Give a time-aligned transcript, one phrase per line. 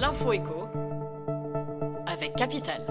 [0.00, 0.68] L'info écho
[2.06, 2.86] avec Capital.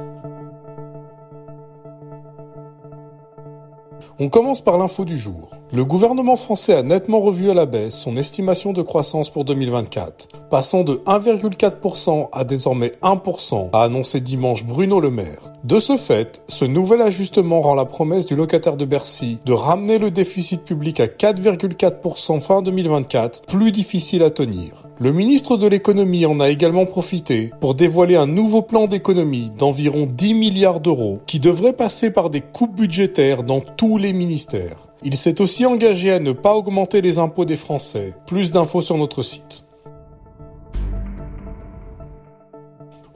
[4.20, 5.52] On commence par l'info du jour.
[5.72, 10.50] Le gouvernement français a nettement revu à la baisse son estimation de croissance pour 2024,
[10.50, 15.54] passant de 1,4% à désormais 1%, a annoncé dimanche Bruno Le Maire.
[15.64, 19.98] De ce fait, ce nouvel ajustement rend la promesse du locataire de Bercy de ramener
[19.98, 24.88] le déficit public à 4,4% fin 2024 plus difficile à tenir.
[25.00, 30.08] Le ministre de l'économie en a également profité pour dévoiler un nouveau plan d'économie d'environ
[30.10, 34.88] 10 milliards d'euros qui devrait passer par des coupes budgétaires dans tous les ministères.
[35.04, 38.16] Il s'est aussi engagé à ne pas augmenter les impôts des Français.
[38.26, 39.67] Plus d'infos sur notre site.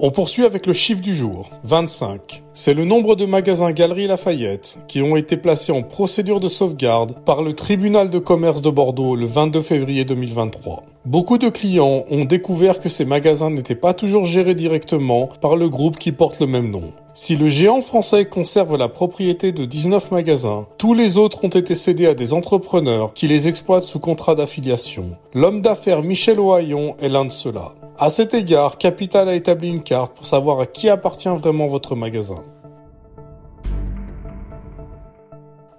[0.04, 2.42] On poursuit avec le chiffre du jour, 25.
[2.54, 7.24] C'est le nombre de magasins Galeries Lafayette qui ont été placés en procédure de sauvegarde
[7.24, 10.86] par le tribunal de commerce de Bordeaux le 22 février 2023.
[11.06, 15.70] Beaucoup de clients ont découvert que ces magasins n'étaient pas toujours gérés directement par le
[15.70, 16.94] groupe qui porte le même nom.
[17.14, 21.76] Si le géant français conserve la propriété de 19 magasins, tous les autres ont été
[21.76, 25.12] cédés à des entrepreneurs qui les exploitent sous contrat d'affiliation.
[25.36, 27.76] L'homme d'affaires Michel Ohaillon est l'un de ceux-là.
[28.04, 31.96] À cet égard, Capital a établi une carte pour savoir à qui appartient vraiment votre
[31.96, 32.44] magasin.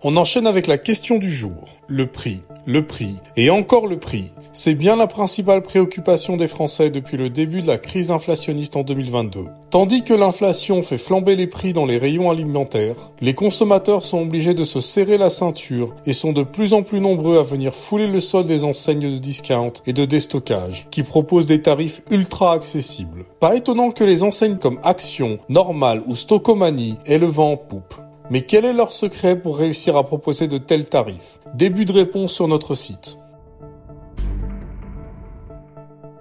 [0.05, 4.30] On enchaîne avec la question du jour, le prix, le prix et encore le prix.
[4.52, 8.82] C'est bien la principale préoccupation des Français depuis le début de la crise inflationniste en
[8.82, 9.46] 2022.
[9.70, 14.55] Tandis que l'inflation fait flamber les prix dans les rayons alimentaires, les consommateurs sont obligés
[14.55, 18.06] de se serrer la ceinture et sont de plus en plus nombreux à venir fouler
[18.06, 23.24] le sol des enseignes de discount et de déstockage, qui proposent des tarifs ultra accessibles.
[23.40, 27.94] Pas étonnant que les enseignes comme Action, Normal ou Stocomanie aient le vent en poupe.
[28.33, 31.38] Mais quel est leur secret pour réussir à proposer de tels tarifs?
[31.52, 33.19] Début de réponse sur notre site.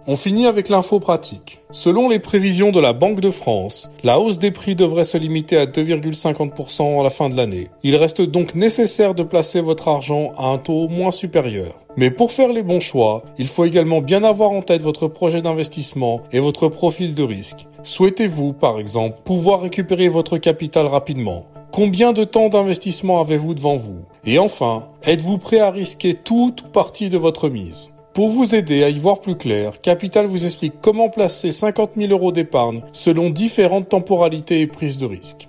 [0.08, 1.62] On finit avec l'info pratique.
[1.72, 5.56] Selon les prévisions de la Banque de France, la hausse des prix devrait se limiter
[5.56, 7.70] à 2,50% à la fin de l'année.
[7.82, 11.80] Il reste donc nécessaire de placer votre argent à un taux moins supérieur.
[11.96, 15.42] Mais pour faire les bons choix, il faut également bien avoir en tête votre projet
[15.42, 17.68] d'investissement et votre profil de risque.
[17.84, 21.46] Souhaitez-vous, par exemple, pouvoir récupérer votre capital rapidement?
[21.72, 24.02] Combien de temps d'investissement avez-vous devant vous?
[24.26, 27.92] Et enfin, êtes-vous prêt à risquer toute ou partie de votre mise?
[28.14, 32.12] Pour vous aider à y voir plus clair, Capital vous explique comment placer 50 000
[32.12, 35.48] euros d'épargne selon différentes temporalités et prises de risque.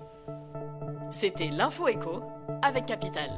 [1.10, 2.20] C'était l'info écho
[2.62, 3.30] avec Capital.